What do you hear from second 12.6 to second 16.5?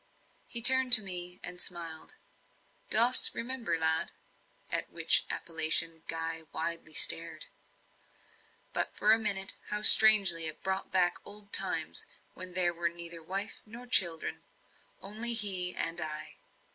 were neither wife nor children only he and I!